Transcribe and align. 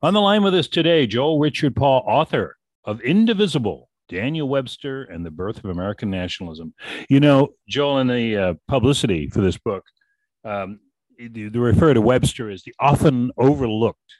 On 0.00 0.14
the 0.14 0.20
line 0.20 0.44
with 0.44 0.54
us 0.54 0.68
today, 0.68 1.08
Joel 1.08 1.40
Richard 1.40 1.74
Paul, 1.74 2.04
author 2.06 2.56
of 2.84 3.00
Indivisible 3.00 3.88
Daniel 4.08 4.48
Webster 4.48 5.02
and 5.02 5.26
the 5.26 5.30
Birth 5.30 5.58
of 5.58 5.66
American 5.66 6.08
Nationalism. 6.08 6.72
You 7.08 7.18
know, 7.18 7.54
Joel, 7.68 7.98
in 7.98 8.06
the 8.06 8.36
uh, 8.36 8.54
publicity 8.68 9.28
for 9.28 9.40
this 9.40 9.58
book, 9.58 9.84
um, 10.44 10.78
they 11.18 11.48
refer 11.48 11.94
to 11.94 12.00
Webster 12.00 12.48
as 12.48 12.62
the 12.62 12.74
often 12.78 13.32
overlooked 13.36 14.14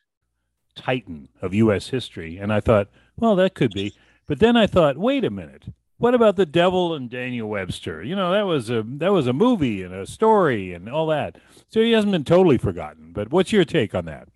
titan 0.75 1.29
of 1.41 1.55
U.S. 1.55 1.89
history. 1.89 2.39
And 2.39 2.53
I 2.53 2.59
thought, 2.59 2.89
well, 3.17 3.37
that 3.37 3.55
could 3.55 3.73
be. 3.73 3.95
But 4.27 4.41
then 4.41 4.57
I 4.57 4.67
thought, 4.67 4.99
wait 4.99 5.25
a 5.25 5.31
minute. 5.31 5.67
What 5.97 6.15
about 6.15 6.37
the 6.37 6.47
devil 6.47 6.95
and 6.95 7.09
Daniel 7.11 7.49
Webster? 7.49 8.03
You 8.03 8.17
know, 8.17 8.31
that 8.33 8.47
was 8.47 8.71
a 8.71 8.85
that 8.85 9.13
was 9.13 9.27
a 9.27 9.33
movie 9.33 9.83
and 9.83 9.93
a 9.93 10.07
story 10.07 10.73
and 10.73 10.89
all 10.89 11.07
that. 11.09 11.39
So 11.69 11.81
he 11.81 11.93
hasn't 11.93 12.13
been 12.13 12.25
totally 12.25 12.59
forgotten. 12.59 13.13
But 13.13 13.31
what's 13.31 13.53
your 13.53 13.65
take 13.65 13.95
on 13.95 14.05
that? 14.05 14.29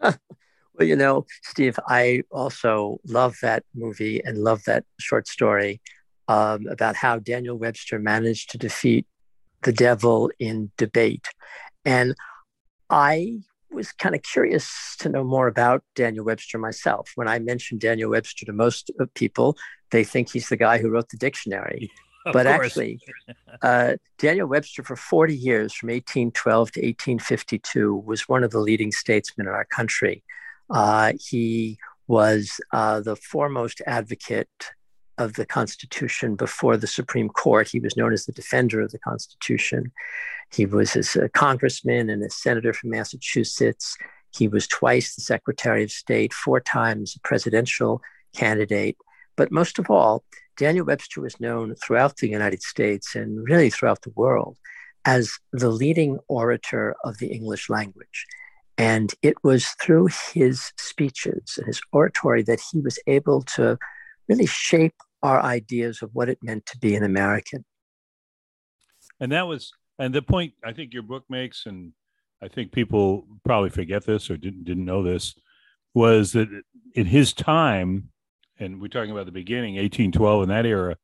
Well, 0.78 0.86
you 0.86 0.96
know, 0.96 1.24
Steve, 1.42 1.78
I 1.88 2.22
also 2.30 3.00
love 3.06 3.36
that 3.40 3.64
movie 3.74 4.22
and 4.22 4.38
love 4.38 4.64
that 4.64 4.84
short 4.98 5.26
story 5.26 5.80
um, 6.28 6.66
about 6.66 6.96
how 6.96 7.18
Daniel 7.18 7.56
Webster 7.56 7.98
managed 7.98 8.50
to 8.50 8.58
defeat 8.58 9.06
the 9.62 9.72
devil 9.72 10.30
in 10.38 10.70
debate. 10.76 11.28
And 11.84 12.14
I 12.90 13.38
was 13.70 13.92
kind 13.92 14.14
of 14.14 14.22
curious 14.22 14.96
to 14.98 15.08
know 15.08 15.24
more 15.24 15.48
about 15.48 15.82
Daniel 15.94 16.24
Webster 16.24 16.58
myself. 16.58 17.10
When 17.14 17.28
I 17.28 17.38
mention 17.38 17.78
Daniel 17.78 18.10
Webster 18.10 18.44
to 18.46 18.52
most 18.52 18.90
people, 19.14 19.56
they 19.90 20.04
think 20.04 20.32
he's 20.32 20.48
the 20.48 20.56
guy 20.56 20.78
who 20.78 20.90
wrote 20.90 21.08
the 21.08 21.16
dictionary. 21.16 21.90
Of 22.26 22.32
but 22.32 22.46
course. 22.46 22.66
actually, 22.66 22.98
uh, 23.62 23.94
Daniel 24.18 24.48
Webster, 24.48 24.82
for 24.82 24.96
40 24.96 25.32
years, 25.32 25.72
from 25.72 25.90
1812 25.90 26.72
to 26.72 26.80
1852, 26.80 27.94
was 28.04 28.28
one 28.28 28.42
of 28.42 28.50
the 28.50 28.58
leading 28.58 28.90
statesmen 28.90 29.46
in 29.46 29.52
our 29.52 29.64
country. 29.64 30.24
Uh, 30.70 31.12
he 31.20 31.78
was 32.06 32.60
uh, 32.72 33.00
the 33.00 33.16
foremost 33.16 33.82
advocate 33.86 34.48
of 35.18 35.34
the 35.34 35.46
Constitution 35.46 36.36
before 36.36 36.76
the 36.76 36.86
Supreme 36.86 37.28
Court. 37.28 37.68
He 37.68 37.80
was 37.80 37.96
known 37.96 38.12
as 38.12 38.26
the 38.26 38.32
defender 38.32 38.80
of 38.80 38.92
the 38.92 38.98
Constitution. 38.98 39.92
He 40.52 40.66
was 40.66 40.94
a 41.16 41.28
congressman 41.30 42.10
and 42.10 42.22
a 42.22 42.30
senator 42.30 42.72
from 42.72 42.90
Massachusetts. 42.90 43.96
He 44.36 44.48
was 44.48 44.66
twice 44.66 45.14
the 45.14 45.22
Secretary 45.22 45.82
of 45.84 45.90
State, 45.90 46.32
four 46.32 46.60
times 46.60 47.16
a 47.16 47.20
presidential 47.26 48.02
candidate. 48.34 48.96
But 49.36 49.50
most 49.50 49.78
of 49.78 49.90
all, 49.90 50.24
Daniel 50.56 50.86
Webster 50.86 51.20
was 51.20 51.40
known 51.40 51.74
throughout 51.74 52.16
the 52.16 52.28
United 52.28 52.62
States 52.62 53.14
and 53.14 53.46
really 53.48 53.70
throughout 53.70 54.02
the 54.02 54.12
world 54.14 54.56
as 55.04 55.30
the 55.52 55.70
leading 55.70 56.18
orator 56.28 56.96
of 57.04 57.18
the 57.18 57.28
English 57.28 57.68
language. 57.70 58.26
And 58.78 59.14
it 59.22 59.36
was 59.42 59.68
through 59.80 60.08
his 60.34 60.72
speeches 60.76 61.54
and 61.56 61.66
his 61.66 61.80
oratory 61.92 62.42
that 62.42 62.60
he 62.60 62.80
was 62.80 62.98
able 63.06 63.42
to 63.42 63.78
really 64.28 64.46
shape 64.46 64.94
our 65.22 65.42
ideas 65.42 66.02
of 66.02 66.10
what 66.12 66.28
it 66.28 66.38
meant 66.42 66.66
to 66.66 66.78
be 66.78 66.94
an 66.94 67.02
American. 67.02 67.64
And 69.18 69.32
that 69.32 69.46
was, 69.46 69.72
and 69.98 70.14
the 70.14 70.22
point 70.22 70.52
I 70.64 70.72
think 70.72 70.92
your 70.92 71.02
book 71.02 71.24
makes, 71.28 71.64
and 71.64 71.92
I 72.42 72.48
think 72.48 72.72
people 72.72 73.26
probably 73.44 73.70
forget 73.70 74.04
this 74.04 74.30
or 74.30 74.36
didn't 74.36 74.64
didn't 74.64 74.84
know 74.84 75.02
this, 75.02 75.34
was 75.94 76.32
that 76.32 76.48
in 76.94 77.06
his 77.06 77.32
time, 77.32 78.10
and 78.58 78.80
we're 78.80 78.88
talking 78.88 79.10
about 79.10 79.24
the 79.26 79.32
beginning, 79.32 79.76
1812, 79.76 80.42
in 80.42 80.48
that 80.50 80.66
era, 80.66 80.96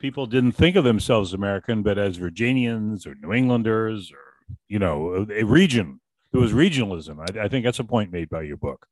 people 0.00 0.26
didn't 0.26 0.52
think 0.52 0.74
of 0.74 0.84
themselves 0.84 1.32
American, 1.32 1.82
but 1.82 1.98
as 1.98 2.16
Virginians 2.16 3.06
or 3.06 3.14
New 3.14 3.32
Englanders 3.32 4.10
or 4.10 4.56
you 4.68 4.80
know 4.80 5.26
a 5.32 5.44
region 5.44 6.00
it 6.36 6.40
was 6.40 6.52
regionalism. 6.52 7.18
I, 7.20 7.44
I, 7.44 7.48
think 7.48 7.64
that's 7.64 7.78
a 7.78 7.84
point 7.84 8.12
made 8.12 8.28
by 8.28 8.42
your 8.42 8.56
book. 8.56 8.86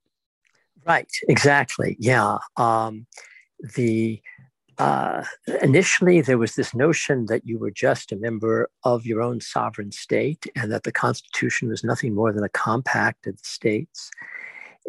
Right. 0.87 1.11
Exactly. 1.29 1.97
Yeah. 1.99 2.39
Um, 2.57 3.07
the 3.77 4.21
uh, 4.79 5.25
initially 5.63 6.21
there 6.21 6.39
was 6.39 6.57
this 6.57 6.75
notion 6.75 7.27
that 7.27 7.47
you 7.47 7.59
were 7.59 7.71
just 7.71 8.11
a 8.13 8.17
member 8.17 8.69
of 8.83 9.07
your 9.07 9.23
own 9.23 9.41
sovereign 9.41 9.93
state 9.93 10.47
and 10.57 10.73
that 10.73 10.83
the 10.83 10.93
Constitution 10.93 11.69
was 11.69 11.85
nothing 11.85 12.15
more 12.15 12.33
than 12.33 12.45
a 12.45 12.49
compact 12.49 13.27
of 13.27 13.37
the 13.37 13.45
states. 13.45 14.11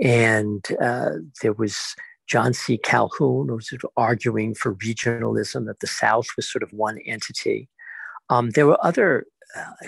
And 0.01 0.65
uh, 0.81 1.11
there 1.41 1.53
was 1.53 1.95
John 2.27 2.53
C. 2.53 2.77
Calhoun 2.77 3.47
who 3.47 3.55
was 3.55 3.69
sort 3.69 3.83
of 3.83 3.89
arguing 3.95 4.55
for 4.55 4.75
regionalism, 4.75 5.67
that 5.67 5.79
the 5.79 5.87
South 5.87 6.27
was 6.35 6.51
sort 6.51 6.63
of 6.63 6.73
one 6.73 6.97
entity. 7.05 7.69
Um, 8.29 8.49
there 8.51 8.65
were 8.65 8.83
other 8.83 9.25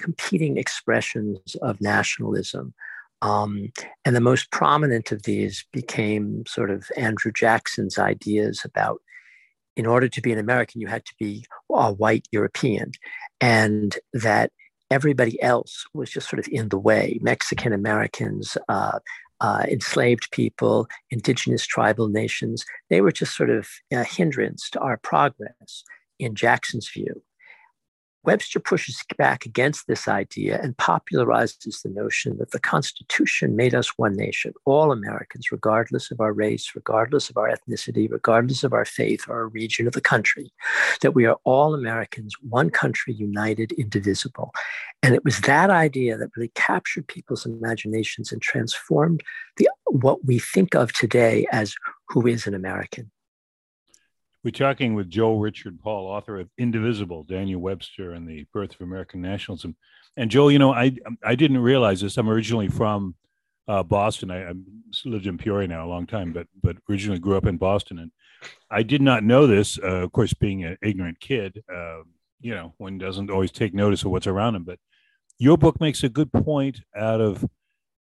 competing 0.02 0.58
expressions 0.58 1.56
of 1.62 1.82
nationalism. 1.82 2.74
Um, 3.22 3.72
and 4.06 4.16
the 4.16 4.22
most 4.22 4.52
prominent 4.52 5.12
of 5.12 5.24
these 5.24 5.66
became 5.74 6.46
sort 6.46 6.70
of 6.70 6.90
Andrew 6.96 7.32
Jackson's 7.32 7.98
ideas 7.98 8.62
about 8.64 9.02
in 9.76 9.86
order 9.86 10.08
to 10.08 10.22
be 10.22 10.32
an 10.32 10.40
American, 10.40 10.82
you 10.82 10.88
had 10.88 11.06
to 11.06 11.14
be 11.20 11.46
a 11.72 11.94
white 11.94 12.28
European, 12.32 12.92
and 13.40 13.98
that 14.14 14.52
everybody 14.90 15.42
else 15.42 15.86
was 15.94 16.10
just 16.10 16.30
sort 16.30 16.40
of 16.40 16.48
in 16.52 16.70
the 16.70 16.80
way 16.80 17.20
Mexican 17.22 17.74
Americans, 17.74 18.58
uh, 18.70 19.00
uh, 19.40 19.66
enslaved 19.70 20.30
people, 20.32 20.88
indigenous 21.12 21.66
tribal 21.66 22.08
nations, 22.08 22.66
they 22.90 23.02
were 23.02 23.12
just 23.12 23.36
sort 23.36 23.52
of 23.52 23.68
a 23.92 24.04
hindrance 24.04 24.70
to 24.72 24.80
our 24.80 24.98
progress 24.98 25.84
in 26.18 26.34
Jackson's 26.34 26.90
view. 26.90 27.22
Webster 28.28 28.60
pushes 28.60 29.02
back 29.18 29.46
against 29.46 29.88
this 29.88 30.06
idea 30.06 30.60
and 30.62 30.76
popularizes 30.76 31.82
the 31.82 31.90
notion 31.90 32.38
that 32.40 32.52
the 32.52 32.60
Constitution 32.60 33.56
made 33.56 33.74
us 33.74 33.98
one 33.98 34.18
nation, 34.18 34.54
all 34.66 34.92
Americans, 34.92 35.50
regardless 35.50 36.12
of 36.12 36.20
our 36.20 36.34
race, 36.34 36.74
regardless 36.76 37.30
of 37.30 37.38
our 37.38 37.50
ethnicity, 37.50 38.12
regardless 38.12 38.66
of 38.66 38.74
our 38.74 38.84
faith 38.84 39.30
or 39.30 39.36
our 39.36 39.48
region 39.48 39.88
of 39.88 39.94
the 39.94 40.02
country, 40.02 40.52
that 41.00 41.16
we 41.16 41.26
are 41.26 41.38
all 41.46 41.74
Americans, 41.74 42.36
one 42.50 42.70
country, 42.70 43.14
united, 43.14 43.72
indivisible. 43.72 44.52
And 45.02 45.16
it 45.16 45.24
was 45.24 45.40
that 45.42 45.70
idea 45.70 46.18
that 46.18 46.32
really 46.36 46.52
captured 46.54 47.08
people's 47.08 47.46
imaginations 47.46 48.34
and 48.34 48.42
transformed 48.42 49.24
the, 49.56 49.70
what 49.86 50.26
we 50.26 50.38
think 50.38 50.76
of 50.76 50.92
today 50.92 51.48
as 51.54 51.76
who 52.10 52.28
is 52.28 52.46
an 52.46 52.54
American. 52.54 53.10
We're 54.44 54.52
talking 54.52 54.94
with 54.94 55.09
Joe 55.09 55.38
Richard 55.38 55.80
Paul, 55.80 56.08
author 56.08 56.40
of 56.40 56.50
Indivisible, 56.58 57.24
Daniel 57.24 57.59
Webster 57.59 58.12
and 58.12 58.28
the 58.28 58.46
Birth 58.53 58.75
of 58.75 58.81
American 58.81 59.22
Nationalism. 59.22 59.75
And 60.16 60.30
Joe, 60.31 60.48
you 60.50 60.59
know, 60.59 60.74
I 60.74 60.96
I 61.24 61.36
didn't 61.36 61.58
realize 61.59 62.02
this. 62.02 62.18
I'm 62.18 62.30
originally 62.30 62.68
from 62.68 63.16
uh, 63.68 63.84
Boston. 63.84 64.31
I, 64.31 64.50
I, 64.50 64.53
lived 65.06 65.28
in 65.28 65.38
Peoria 65.38 65.68
now 65.68 65.86
a 65.86 65.90
long 65.90 66.06
time, 66.08 66.34
but 66.34 66.48
but 66.62 66.78
originally 66.90 67.20
grew 67.20 67.36
up 67.36 67.46
in 67.46 67.58
Boston, 67.58 68.00
and 68.00 68.12
I 68.72 68.84
did 68.84 69.02
not 69.02 69.24
know 69.24 69.48
this. 69.48 69.80
Uh, 69.80 70.03
of 70.03 70.12
course, 70.12 70.34
being 70.34 70.64
an 70.64 70.78
ignorant 70.81 71.19
kid, 71.19 71.64
uh, 71.74 72.00
you 72.40 72.54
know, 72.54 72.74
one 72.78 72.98
doesn't 72.98 73.30
always 73.31 73.52
take 73.52 73.74
notice 73.74 74.04
of 74.04 74.12
what's 74.12 74.28
around 74.28 74.56
him. 74.56 74.64
But 74.64 74.80
your 75.40 75.58
book 75.58 75.81
makes 75.81 76.04
a 76.04 76.09
good 76.09 76.31
point 76.31 76.81
out 76.96 77.22
of. 77.22 77.46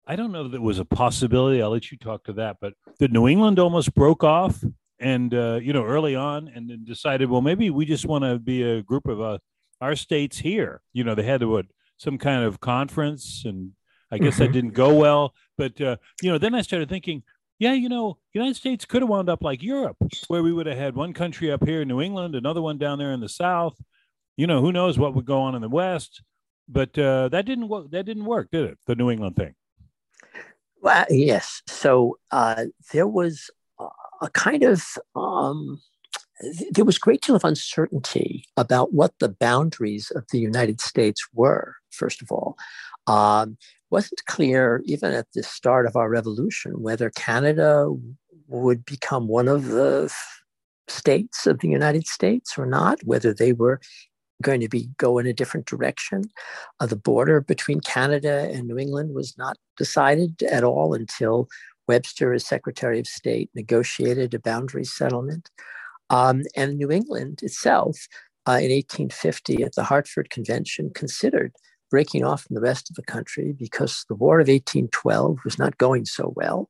I 0.09 0.15
don't 0.15 0.31
know 0.31 0.47
that 0.47 0.55
it 0.55 0.61
was 0.61 0.79
a 0.79 0.85
possibility. 0.85 1.61
I'll 1.61 1.71
let 1.71 1.91
you 1.91 1.97
talk 1.97 2.23
to 2.25 2.33
that. 2.33 2.57
But 2.61 2.73
that 2.99 3.11
New 3.11 3.27
England 3.27 3.59
almost 3.59 3.93
broke 3.93 4.23
off 4.23 4.63
and 4.99 5.33
uh, 5.33 5.59
you 5.61 5.73
know 5.73 5.83
early 5.83 6.15
on 6.15 6.49
and 6.53 6.69
then 6.69 6.83
decided 6.83 7.29
well 7.29 7.41
maybe 7.41 7.69
we 7.69 7.85
just 7.85 8.05
want 8.05 8.23
to 8.23 8.39
be 8.39 8.63
a 8.63 8.81
group 8.81 9.07
of 9.07 9.21
uh, 9.21 9.37
our 9.81 9.95
states 9.95 10.37
here. 10.39 10.81
You 10.93 11.03
know 11.03 11.15
they 11.15 11.23
had 11.23 11.43
what 11.43 11.65
some 11.97 12.17
kind 12.17 12.43
of 12.43 12.59
conference 12.59 13.43
and 13.45 13.71
i 14.11 14.17
guess 14.17 14.35
mm-hmm. 14.35 14.43
that 14.43 14.51
didn't 14.51 14.73
go 14.73 14.93
well 14.93 15.33
but 15.57 15.79
uh, 15.81 15.97
you 16.21 16.31
know 16.31 16.37
then 16.37 16.55
i 16.55 16.61
started 16.61 16.87
thinking 16.87 17.23
yeah 17.59 17.73
you 17.73 17.89
know 17.89 18.17
united 18.33 18.55
states 18.55 18.85
could 18.85 19.01
have 19.01 19.09
wound 19.09 19.29
up 19.29 19.43
like 19.43 19.61
europe 19.61 19.97
where 20.27 20.43
we 20.43 20.53
would 20.53 20.67
have 20.67 20.77
had 20.77 20.95
one 20.95 21.13
country 21.13 21.51
up 21.51 21.65
here 21.65 21.81
in 21.81 21.87
new 21.87 22.01
england 22.01 22.35
another 22.35 22.61
one 22.61 22.77
down 22.77 22.97
there 22.97 23.11
in 23.11 23.19
the 23.19 23.29
south. 23.29 23.81
You 24.37 24.45
know 24.45 24.61
who 24.61 24.71
knows 24.71 24.99
what 24.99 25.15
would 25.15 25.25
go 25.25 25.39
on 25.39 25.55
in 25.55 25.61
the 25.61 25.69
west 25.69 26.21
but 26.69 26.97
uh, 26.99 27.29
that 27.29 27.45
didn't 27.45 27.67
work 27.67 27.89
that 27.91 28.05
didn't 28.05 28.25
work 28.25 28.49
did 28.51 28.65
it? 28.65 28.77
The 28.85 28.95
new 28.95 29.09
england 29.09 29.35
thing. 29.35 29.55
Well 30.79 31.05
yes. 31.09 31.63
So 31.65 32.19
uh, 32.29 32.65
there 32.93 33.07
was 33.07 33.49
a 34.21 34.29
kind 34.29 34.63
of 34.63 34.83
um, 35.15 35.79
there 36.71 36.85
was 36.85 36.99
great 36.99 37.21
deal 37.21 37.35
of 37.35 37.43
uncertainty 37.43 38.45
about 38.57 38.93
what 38.93 39.13
the 39.19 39.29
boundaries 39.29 40.11
of 40.11 40.25
the 40.31 40.39
United 40.39 40.79
States 40.79 41.27
were. 41.33 41.75
First 41.91 42.21
of 42.21 42.31
all, 42.31 42.57
um, 43.07 43.57
wasn't 43.89 44.25
clear 44.25 44.81
even 44.85 45.13
at 45.13 45.27
the 45.33 45.43
start 45.43 45.85
of 45.85 45.95
our 45.95 46.09
revolution 46.09 46.81
whether 46.81 47.09
Canada 47.11 47.91
would 48.47 48.85
become 48.85 49.27
one 49.27 49.47
of 49.47 49.65
the 49.65 50.13
states 50.87 51.47
of 51.47 51.59
the 51.59 51.67
United 51.67 52.07
States 52.07 52.57
or 52.57 52.65
not, 52.65 52.99
whether 53.03 53.33
they 53.33 53.53
were 53.53 53.79
going 54.41 54.61
to 54.61 54.69
be 54.69 54.89
go 54.97 55.17
in 55.17 55.25
a 55.25 55.33
different 55.33 55.65
direction. 55.65 56.23
Uh, 56.79 56.85
the 56.85 56.95
border 56.95 57.41
between 57.41 57.79
Canada 57.79 58.49
and 58.53 58.67
New 58.67 58.77
England 58.77 59.13
was 59.13 59.35
not 59.37 59.57
decided 59.77 60.41
at 60.43 60.63
all 60.63 60.93
until 60.93 61.47
Webster, 61.87 62.33
as 62.33 62.45
Secretary 62.45 62.99
of 62.99 63.07
State, 63.07 63.49
negotiated 63.55 64.33
a 64.33 64.39
boundary 64.39 64.85
settlement. 64.85 65.49
Um, 66.09 66.43
and 66.55 66.77
New 66.77 66.91
England 66.91 67.41
itself, 67.43 68.07
uh, 68.47 68.59
in 68.61 68.71
1850, 68.71 69.63
at 69.63 69.75
the 69.75 69.83
Hartford 69.83 70.29
Convention, 70.29 70.91
considered 70.93 71.53
breaking 71.89 72.23
off 72.23 72.43
from 72.43 72.55
the 72.55 72.61
rest 72.61 72.89
of 72.89 72.95
the 72.95 73.03
country 73.03 73.53
because 73.57 74.05
the 74.09 74.15
War 74.15 74.39
of 74.39 74.47
1812 74.47 75.39
was 75.43 75.57
not 75.57 75.77
going 75.77 76.05
so 76.05 76.33
well. 76.35 76.67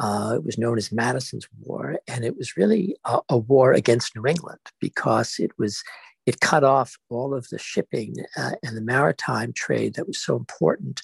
Uh, 0.00 0.34
it 0.36 0.44
was 0.44 0.58
known 0.58 0.78
as 0.78 0.92
Madison's 0.92 1.48
War, 1.60 1.98
and 2.06 2.24
it 2.24 2.36
was 2.36 2.56
really 2.56 2.94
a, 3.04 3.20
a, 3.30 3.36
war 3.36 3.72
against 3.72 4.14
New 4.14 4.26
England 4.26 4.60
because 4.80 5.36
it 5.38 5.50
was 5.58 5.82
it 6.26 6.40
cut 6.40 6.62
off 6.62 6.96
all 7.08 7.34
of 7.34 7.48
the 7.48 7.58
shipping 7.58 8.14
uh, 8.36 8.52
and 8.62 8.76
the 8.76 8.82
maritime 8.82 9.52
trade 9.52 9.94
that 9.94 10.06
was 10.06 10.20
so 10.20 10.36
important 10.36 11.00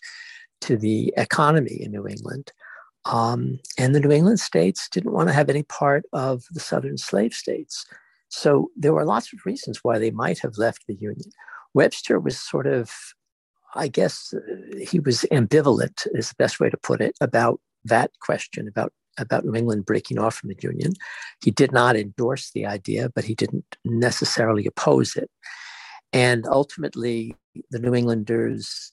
to 0.60 0.76
the 0.76 1.12
economy 1.16 1.82
in 1.82 1.92
New 1.92 2.06
England. 2.06 2.52
Um, 3.06 3.58
and 3.78 3.94
the 3.94 4.00
New 4.00 4.10
England 4.10 4.40
states 4.40 4.88
didn't 4.88 5.12
want 5.12 5.28
to 5.28 5.34
have 5.34 5.50
any 5.50 5.62
part 5.62 6.04
of 6.12 6.44
the 6.52 6.60
Southern 6.60 6.96
slave 6.96 7.34
states. 7.34 7.84
So 8.28 8.70
there 8.76 8.94
were 8.94 9.04
lots 9.04 9.32
of 9.32 9.44
reasons 9.44 9.80
why 9.82 9.98
they 9.98 10.10
might 10.10 10.38
have 10.40 10.58
left 10.58 10.86
the 10.86 10.94
Union. 10.94 11.30
Webster 11.74 12.18
was 12.18 12.38
sort 12.38 12.66
of, 12.66 12.90
I 13.74 13.88
guess, 13.88 14.32
uh, 14.34 14.78
he 14.88 15.00
was 15.00 15.26
ambivalent, 15.30 16.06
is 16.12 16.30
the 16.30 16.36
best 16.38 16.60
way 16.60 16.70
to 16.70 16.76
put 16.76 17.00
it, 17.00 17.16
about 17.20 17.60
that 17.84 18.10
question 18.20 18.66
about 18.66 18.92
about 19.16 19.44
New 19.44 19.54
England 19.54 19.86
breaking 19.86 20.18
off 20.18 20.34
from 20.34 20.48
the 20.48 20.56
Union. 20.60 20.94
He 21.44 21.52
did 21.52 21.70
not 21.70 21.94
endorse 21.94 22.50
the 22.50 22.66
idea, 22.66 23.10
but 23.14 23.24
he 23.24 23.34
didn't 23.34 23.76
necessarily 23.84 24.66
oppose 24.66 25.14
it. 25.14 25.30
And 26.12 26.46
ultimately, 26.48 27.36
the 27.70 27.78
New 27.78 27.94
Englanders 27.94 28.92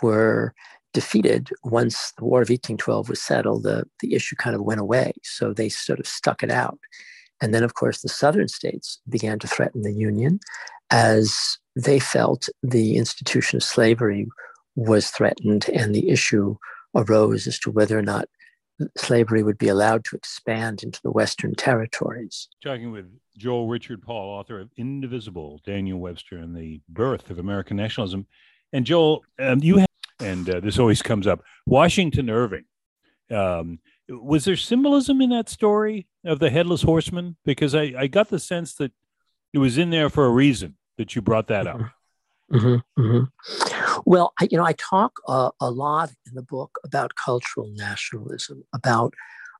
were 0.00 0.54
defeated 0.96 1.50
once 1.62 2.14
the 2.16 2.24
War 2.24 2.40
of 2.40 2.48
1812 2.48 3.10
was 3.10 3.20
settled. 3.20 3.64
The, 3.64 3.84
the 4.00 4.14
issue 4.14 4.34
kind 4.34 4.56
of 4.56 4.62
went 4.62 4.80
away. 4.80 5.12
So 5.22 5.52
they 5.52 5.68
sort 5.68 6.00
of 6.00 6.06
stuck 6.06 6.42
it 6.42 6.50
out. 6.50 6.78
And 7.42 7.52
then, 7.52 7.62
of 7.62 7.74
course, 7.74 8.00
the 8.00 8.08
southern 8.08 8.48
states 8.48 8.98
began 9.06 9.38
to 9.40 9.46
threaten 9.46 9.82
the 9.82 9.92
Union 9.92 10.40
as 10.90 11.58
they 11.74 11.98
felt 11.98 12.48
the 12.62 12.96
institution 12.96 13.58
of 13.58 13.62
slavery 13.62 14.26
was 14.74 15.10
threatened 15.10 15.68
and 15.68 15.94
the 15.94 16.08
issue 16.08 16.56
arose 16.94 17.46
as 17.46 17.58
to 17.58 17.70
whether 17.70 17.98
or 17.98 18.02
not 18.02 18.26
slavery 18.96 19.42
would 19.42 19.58
be 19.58 19.68
allowed 19.68 20.02
to 20.06 20.16
expand 20.16 20.82
into 20.82 21.02
the 21.02 21.10
Western 21.10 21.54
territories. 21.54 22.48
Talking 22.64 22.90
with 22.90 23.04
Joel 23.36 23.68
Richard 23.68 24.00
Paul, 24.00 24.30
author 24.38 24.60
of 24.60 24.70
Indivisible, 24.78 25.60
Daniel 25.66 25.98
Webster 25.98 26.38
and 26.38 26.56
the 26.56 26.80
Birth 26.88 27.28
of 27.28 27.38
American 27.38 27.76
Nationalism. 27.76 28.26
And 28.72 28.86
Joel, 28.86 29.24
um, 29.38 29.60
you 29.62 29.84
and 30.20 30.48
uh, 30.48 30.60
this 30.60 30.78
always 30.78 31.02
comes 31.02 31.26
up, 31.26 31.42
Washington 31.66 32.30
Irving. 32.30 32.64
Um, 33.30 33.80
was 34.08 34.44
there 34.44 34.56
symbolism 34.56 35.20
in 35.20 35.30
that 35.30 35.48
story 35.48 36.06
of 36.24 36.38
the 36.38 36.50
headless 36.50 36.82
horseman? 36.82 37.36
Because 37.44 37.74
I, 37.74 37.92
I 37.98 38.06
got 38.06 38.28
the 38.28 38.38
sense 38.38 38.74
that 38.74 38.92
it 39.52 39.58
was 39.58 39.78
in 39.78 39.90
there 39.90 40.08
for 40.08 40.26
a 40.26 40.30
reason 40.30 40.76
that 40.96 41.14
you 41.14 41.22
brought 41.22 41.48
that 41.48 41.66
up. 41.66 41.80
Mm-hmm, 42.52 43.02
mm-hmm. 43.02 44.00
Well, 44.04 44.32
I, 44.40 44.48
you 44.50 44.56
know, 44.56 44.64
I 44.64 44.74
talk 44.74 45.18
uh, 45.26 45.50
a 45.60 45.70
lot 45.70 46.12
in 46.26 46.34
the 46.34 46.42
book 46.42 46.78
about 46.84 47.16
cultural 47.16 47.72
nationalism, 47.74 48.64
about 48.72 49.14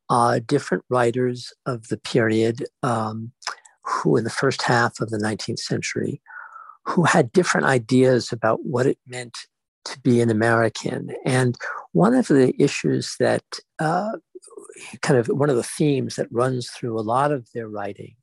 uh, 0.09 0.41
different 0.47 0.85
writers 0.89 1.53
of 1.67 1.89
the 1.89 1.97
period 1.97 2.65
um, 2.83 3.33
who, 3.83 4.17
in 4.17 4.25
the 4.25 4.31
first 4.31 4.63
half 4.63 5.01
of 5.01 5.11
the 5.11 5.19
19th 5.19 5.59
century, 5.59 6.21
who 6.85 7.03
had 7.03 7.33
different 7.33 7.67
ideas 7.67 8.33
about 8.33 8.65
what 8.65 8.87
it 8.87 8.99
meant 9.07 9.37
to 9.87 10.01
be 10.01 10.21
an 10.21 10.31
American. 10.31 11.15
And 11.25 11.57
one 11.93 12.15
of 12.15 12.29
the 12.29 12.55
issues 12.63 13.17
that 13.19 13.45
uh, 13.79 14.13
kind 15.03 15.19
of 15.19 15.29
one 15.29 15.51
of 15.51 15.57
the 15.57 15.63
themes 15.63 16.17
that 16.17 16.31
runs 16.31 16.71
through 16.71 16.99
a 16.99 17.03
lot 17.03 17.33
of 17.33 17.49
their 17.53 17.69
writing 17.69 18.15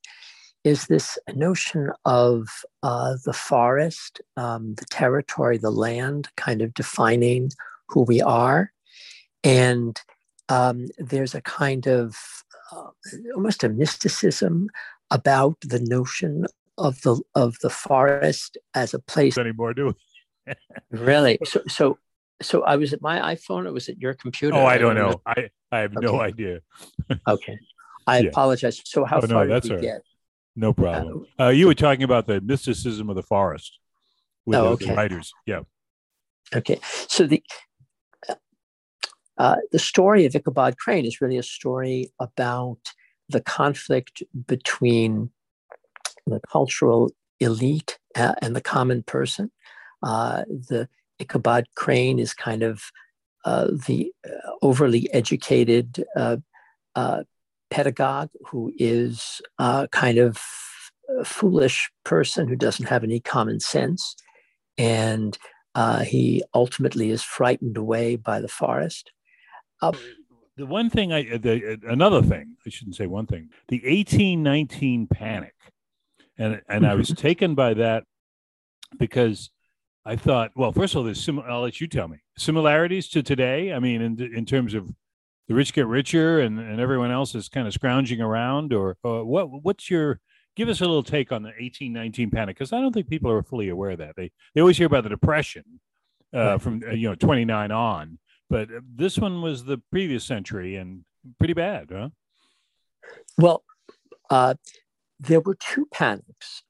is 0.64 0.88
this 0.88 1.18
notion 1.34 1.92
of 2.06 2.48
uh, 2.84 3.16
the 3.26 3.34
forest, 3.34 4.22
um, 4.38 4.76
the 4.76 4.86
territory, 4.86 5.58
the 5.58 5.72
land, 5.72 6.30
kind 6.38 6.62
of 6.62 6.74
defining 6.74 7.52
who 7.88 8.02
we 8.04 8.22
are. 8.22 8.72
And 9.44 10.00
um, 10.48 10.88
there's 10.98 11.36
a 11.36 11.42
kind 11.42 11.88
of 11.88 12.16
uh, 12.72 12.90
almost 13.36 13.64
a 13.64 13.70
mysticism 13.70 14.70
about 15.12 15.58
the 15.62 15.82
notion 15.82 16.46
of 16.78 17.02
the 17.02 17.22
of 17.36 17.58
the 17.62 17.70
forest 17.70 18.58
as 18.74 18.94
a 18.94 19.00
place 19.00 19.38
anymore, 19.38 19.74
do 19.74 19.88
we? 19.88 19.94
Really? 20.92 21.40
So, 21.46 21.62
so, 21.68 21.98
so 22.42 22.64
I 22.64 22.76
was 22.76 22.94
at 22.94 23.02
my 23.02 23.36
iPhone, 23.36 23.66
or 23.66 23.74
was 23.74 23.90
it 23.90 23.98
your 24.00 24.14
computer? 24.14 24.56
Oh, 24.56 24.66
I 24.66 24.78
don't 24.78 24.96
know. 24.96 25.22
I 25.26 25.50
I 25.72 25.80
have 25.80 25.96
okay. 25.96 26.06
no 26.06 26.20
idea. 26.20 26.60
okay, 27.28 27.58
I 28.08 28.20
yeah. 28.20 28.30
apologize. 28.30 28.82
So, 28.86 29.06
how 29.06 29.18
oh, 29.18 29.22
far 29.22 29.46
no, 29.46 29.60
did 29.60 29.64
we 29.70 29.76
right. 29.76 29.82
get? 29.82 30.02
No 30.56 30.74
problem. 30.74 31.26
Uh, 31.40 31.50
you 31.50 31.68
were 31.68 31.74
talking 31.74 32.04
about 32.04 32.28
the 32.28 32.40
mysticism 32.42 33.10
of 33.10 33.16
the 33.16 33.24
forest 33.24 33.80
with 34.46 34.60
oh, 34.60 34.68
okay. 34.70 34.88
the 34.88 34.94
writers. 34.94 35.34
Yeah. 35.46 35.62
Okay. 36.56 36.80
So 37.08 37.26
the 37.26 37.44
uh, 39.38 39.56
the 39.72 39.80
story 39.80 40.26
of 40.26 40.36
Ichabod 40.36 40.78
Crane 40.78 41.06
is 41.06 41.22
really 41.22 41.38
a 41.38 41.44
story 41.44 42.12
about 42.20 42.78
the 43.30 43.42
conflict 43.42 44.22
between 44.48 45.32
the 46.28 46.40
cultural 46.52 47.12
elite 47.40 47.98
uh, 48.16 48.36
and 48.42 48.56
the 48.56 48.62
common 48.62 49.02
person. 49.02 49.52
Uh, 50.04 50.44
the 50.48 50.88
Ichabod 51.20 51.66
Crane 51.76 52.20
is 52.20 52.34
kind 52.34 52.64
of 52.64 52.84
uh, 53.46 53.68
the 53.88 54.12
uh, 54.26 54.52
overly 54.62 55.12
educated 55.14 56.04
pedagogue 57.70 58.30
who 58.46 58.72
is 58.78 59.42
a 59.58 59.88
kind 59.92 60.20
of 60.20 60.40
a 61.20 61.26
foolish 61.26 61.92
person 62.04 62.48
who 62.48 62.56
doesn't 62.56 62.88
have 62.88 63.04
any 63.04 63.20
common 63.20 63.60
sense. 63.60 64.16
And 64.78 65.38
uh, 65.76 66.04
he 66.04 66.44
ultimately 66.54 67.10
is 67.10 67.24
frightened 67.24 67.78
away 67.78 68.16
by 68.16 68.42
the 68.42 68.48
forest. 68.48 69.12
Uh, 69.82 69.92
the 70.56 70.66
one 70.68 70.90
thing 70.90 71.12
I, 71.12 71.38
the, 71.38 71.80
another 71.88 72.22
thing, 72.22 72.56
I 72.66 72.70
shouldn't 72.70 72.96
say 72.96 73.08
one 73.08 73.26
thing, 73.26 73.50
the 73.68 73.78
1819 73.78 75.08
panic. 75.08 75.56
And, 76.38 76.62
and 76.70 76.86
I 76.86 76.96
was 76.96 77.10
mm-hmm. 77.10 77.22
taken 77.22 77.56
by 77.56 77.74
that 77.76 78.04
because 78.98 79.50
I 80.06 80.16
thought, 80.16 80.52
well, 80.56 80.72
first 80.72 80.94
of 80.94 80.98
all, 80.98 81.04
there's 81.04 81.24
sim- 81.24 81.40
I'll 81.40 81.62
let 81.62 81.80
you 81.80 81.88
tell 81.88 82.08
me. 82.08 82.18
Similarities 82.38 83.08
to 83.10 83.24
today. 83.24 83.72
I 83.72 83.80
mean, 83.80 84.02
in, 84.02 84.20
in 84.22 84.46
terms 84.46 84.74
of 84.74 84.94
the 85.48 85.54
rich 85.54 85.74
get 85.74 85.88
richer 85.88 86.40
and, 86.40 86.60
and 86.60 86.80
everyone 86.80 87.12
else 87.12 87.36
is 87.36 87.50
kind 87.50 87.68
of 87.68 87.74
scrounging 87.74 88.22
around 88.22 88.74
or, 88.74 88.98
or 89.04 89.26
what 89.26 89.64
what's 89.64 89.90
your 89.90 90.20
give 90.56 90.70
us 90.70 90.82
a 90.82 90.86
little 90.86 91.04
take 91.04 91.32
on 91.32 91.42
the 91.42 91.50
1819 91.50 92.30
panic 92.30 92.56
because 92.56 92.72
i 92.72 92.80
don't 92.80 92.94
think 92.94 93.10
people 93.10 93.30
are 93.32 93.44
fully 93.44 93.70
aware 93.70 93.92
of 93.92 93.98
that. 94.00 94.16
They 94.16 94.32
they 94.54 94.62
always 94.62 94.78
hear 94.78 94.88
about 94.88 95.04
the 95.04 95.10
depression 95.10 95.64
uh, 96.34 96.58
from 96.58 96.82
uh, 96.88 96.92
you 96.92 97.10
know 97.10 97.16
29 97.16 97.72
on 97.72 98.20
but 98.50 98.70
this 98.96 99.18
one 99.18 99.42
was 99.42 99.66
the 99.66 99.82
previous 99.92 100.24
century 100.24 100.76
and 100.76 101.04
pretty 101.40 101.54
bad 101.54 101.90
huh? 101.92 102.10
Well 103.38 103.64
uh, 104.30 104.56
there 105.20 105.42
were 105.42 105.56
two 105.56 105.88
panics 105.92 106.64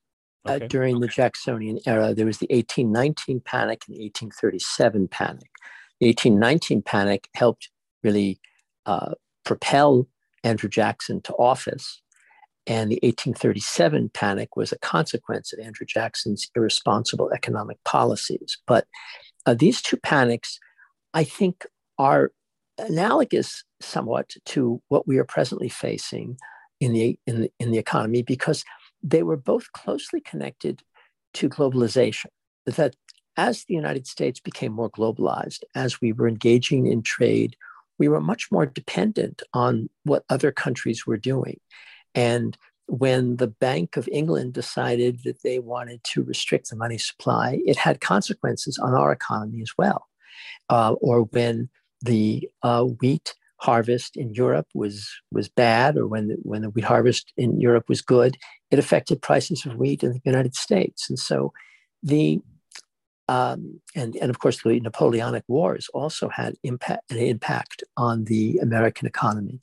uh, 0.47 0.53
okay. 0.53 0.67
during 0.67 0.99
the 0.99 1.07
jacksonian 1.07 1.79
era 1.85 2.13
there 2.13 2.25
was 2.25 2.37
the 2.37 2.47
1819 2.49 3.39
panic 3.41 3.83
and 3.87 3.95
the 3.95 4.03
1837 4.03 5.07
panic 5.07 5.49
the 5.99 6.07
1819 6.07 6.81
panic 6.81 7.29
helped 7.35 7.69
really 8.03 8.39
uh, 8.85 9.13
propel 9.45 10.07
Andrew 10.43 10.69
Jackson 10.69 11.21
to 11.21 11.33
office. 11.33 12.01
And 12.65 12.91
the 12.91 12.99
1837 13.03 14.09
panic 14.13 14.55
was 14.55 14.71
a 14.71 14.79
consequence 14.79 15.51
of 15.51 15.59
Andrew 15.59 15.85
Jackson's 15.85 16.49
irresponsible 16.55 17.31
economic 17.33 17.77
policies. 17.83 18.57
But 18.65 18.85
uh, 19.45 19.53
these 19.53 19.81
two 19.81 19.97
panics, 19.97 20.59
I 21.13 21.25
think, 21.25 21.65
are 21.97 22.31
analogous 22.77 23.63
somewhat 23.81 24.33
to 24.45 24.81
what 24.87 25.07
we 25.07 25.17
are 25.17 25.25
presently 25.25 25.67
facing 25.67 26.37
in 26.79 26.93
the, 26.93 27.19
in 27.27 27.41
the, 27.41 27.51
in 27.59 27.71
the 27.71 27.77
economy 27.77 28.21
because 28.21 28.63
they 29.03 29.23
were 29.23 29.37
both 29.37 29.71
closely 29.73 30.21
connected 30.21 30.81
to 31.35 31.49
globalization. 31.49 32.27
That 32.65 32.95
as 33.35 33.65
the 33.65 33.73
United 33.73 34.07
States 34.07 34.39
became 34.39 34.71
more 34.71 34.89
globalized, 34.89 35.63
as 35.75 35.99
we 35.99 36.13
were 36.13 36.27
engaging 36.27 36.87
in 36.87 37.01
trade 37.01 37.55
we 37.99 38.07
were 38.07 38.21
much 38.21 38.51
more 38.51 38.65
dependent 38.65 39.41
on 39.53 39.89
what 40.03 40.25
other 40.29 40.51
countries 40.51 41.05
were 41.05 41.17
doing. 41.17 41.59
And 42.15 42.57
when 42.87 43.37
the 43.37 43.47
Bank 43.47 43.97
of 43.97 44.09
England 44.11 44.53
decided 44.53 45.21
that 45.23 45.41
they 45.43 45.59
wanted 45.59 46.03
to 46.03 46.23
restrict 46.23 46.69
the 46.69 46.75
money 46.75 46.97
supply, 46.97 47.61
it 47.65 47.77
had 47.77 48.01
consequences 48.01 48.77
on 48.77 48.93
our 48.93 49.11
economy 49.11 49.61
as 49.61 49.71
well. 49.77 50.07
Uh, 50.69 50.93
or 51.01 51.23
when 51.23 51.69
the 52.01 52.49
uh, 52.61 52.83
wheat 52.83 53.35
harvest 53.63 54.17
in 54.17 54.33
Europe 54.33 54.67
was 54.73 55.09
was 55.31 55.49
bad, 55.49 55.97
or 55.97 56.05
when 56.07 56.27
the, 56.29 56.37
when 56.43 56.61
the 56.61 56.69
wheat 56.69 56.85
harvest 56.85 57.33
in 57.37 57.59
Europe 57.59 57.87
was 57.87 58.01
good, 58.01 58.37
it 58.71 58.79
affected 58.79 59.21
prices 59.21 59.65
of 59.65 59.77
wheat 59.77 60.03
in 60.03 60.11
the 60.13 60.21
United 60.23 60.55
States. 60.55 61.09
And 61.09 61.19
so, 61.19 61.53
the 62.01 62.41
um, 63.29 63.79
and, 63.95 64.15
and 64.17 64.29
of 64.29 64.39
course, 64.39 64.61
the 64.61 64.79
Napoleonic 64.79 65.43
Wars 65.47 65.89
also 65.93 66.29
had 66.29 66.55
impact, 66.63 67.09
an 67.11 67.17
impact 67.17 67.83
on 67.95 68.25
the 68.25 68.57
American 68.57 69.07
economy. 69.07 69.59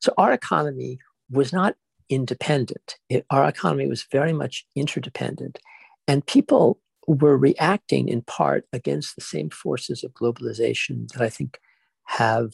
So 0.00 0.12
our 0.18 0.32
economy 0.32 0.98
was 1.30 1.52
not 1.52 1.76
independent. 2.08 2.96
It, 3.08 3.24
our 3.30 3.48
economy 3.48 3.86
was 3.88 4.02
very 4.10 4.32
much 4.32 4.66
interdependent. 4.74 5.58
And 6.08 6.26
people 6.26 6.80
were 7.06 7.38
reacting 7.38 8.08
in 8.08 8.22
part 8.22 8.66
against 8.72 9.14
the 9.14 9.22
same 9.22 9.50
forces 9.50 10.02
of 10.04 10.12
globalization 10.12 11.08
that 11.12 11.22
I 11.22 11.30
think 11.30 11.60
have 12.04 12.52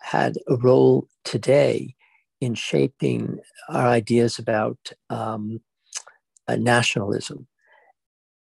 had 0.00 0.38
a 0.48 0.56
role 0.56 1.08
today 1.24 1.94
in 2.40 2.54
shaping 2.54 3.38
our 3.68 3.86
ideas 3.86 4.38
about 4.38 4.92
um, 5.10 5.60
uh, 6.48 6.56
nationalism. 6.56 7.46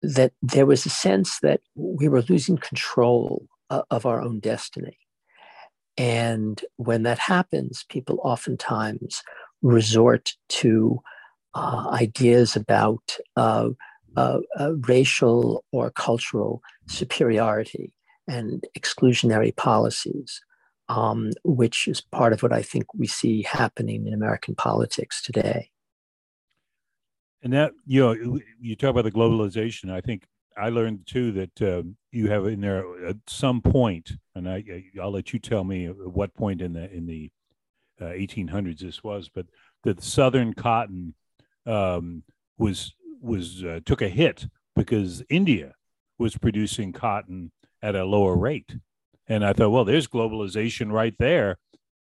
That 0.02 0.32
there 0.42 0.66
was 0.66 0.86
a 0.86 0.90
sense 0.90 1.40
that 1.42 1.62
we 1.76 2.08
were 2.08 2.24
losing 2.30 2.58
control 2.58 3.48
uh, 3.70 3.82
of 3.92 4.06
our 4.06 4.22
own 4.22 4.40
destiny. 4.40 4.98
And 5.98 6.64
when 6.78 7.04
that 7.04 7.20
happens, 7.20 7.86
people 7.90 8.20
oftentimes 8.24 9.22
resort 9.62 10.32
to 10.50 11.02
uh, 11.54 11.90
ideas 11.92 12.56
about 12.56 13.18
uh, 13.36 13.70
uh, 14.16 14.40
uh, 14.58 14.74
racial 14.88 15.64
or 15.72 15.92
cultural 15.92 16.62
superiority 16.88 17.92
and 18.28 18.66
exclusionary 18.78 19.56
policies, 19.56 20.42
um, 20.90 21.32
which 21.44 21.88
is 21.88 22.02
part 22.02 22.34
of 22.34 22.44
what 22.44 22.52
I 22.52 22.62
think 22.62 22.94
we 22.94 23.08
see 23.08 23.44
happening 23.44 24.08
in 24.08 24.14
American 24.14 24.56
politics 24.56 25.22
today. 25.22 25.70
And 27.42 27.54
that 27.54 27.72
you 27.86 28.02
know, 28.02 28.40
you 28.60 28.76
talk 28.76 28.90
about 28.90 29.06
the 29.06 29.12
globalization. 29.12 29.92
I 29.92 30.02
think 30.02 30.26
I 30.58 30.70
learned 30.70 31.08
too 31.08 31.32
that 31.34 31.62
uh, 31.62 31.84
you 32.12 32.30
have 32.30 32.46
in 32.48 32.60
there 32.60 33.06
at 33.06 33.16
some 33.28 33.62
point, 33.62 34.12
and 34.36 34.50
I 34.50 34.84
I'll 35.02 35.12
let 35.12 35.32
you 35.32 35.40
tell 35.40 35.64
me 35.64 35.86
at 35.86 35.96
what 35.96 36.34
point 36.34 36.62
in 36.62 36.74
the 36.74 36.92
in 36.92 37.06
the 37.06 37.32
uh, 38.02 38.06
1800s 38.06 38.80
this 38.80 39.04
was, 39.04 39.30
but 39.34 39.46
that 39.84 40.04
Southern 40.04 40.54
cotton 40.54 41.14
um, 41.66 42.24
was 42.58 42.94
was 43.22 43.64
uh, 43.64 43.80
took 43.86 44.02
a 44.02 44.10
hit 44.10 44.48
because 44.76 45.24
India 45.30 45.74
was 46.18 46.38
producing 46.38 46.92
cotton 46.92 47.52
at 47.82 47.96
a 47.96 48.04
lower 48.04 48.36
rate, 48.36 48.76
and 49.30 49.46
I 49.46 49.54
thought, 49.54 49.70
well, 49.70 49.86
there's 49.86 50.08
globalization 50.08 50.92
right 50.92 51.16
there 51.20 51.58